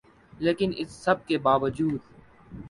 [0.33, 1.99] لیکن اس سب کے باوجود